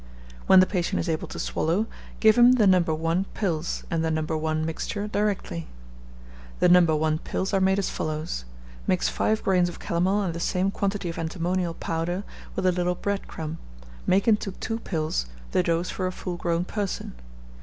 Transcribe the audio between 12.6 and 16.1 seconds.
a little bread crumb: make into two pills, the dose for